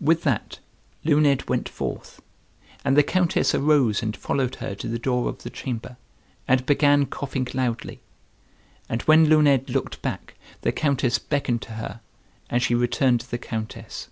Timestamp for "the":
2.96-3.04, 4.88-4.98, 5.44-5.48, 10.62-10.72, 13.30-13.38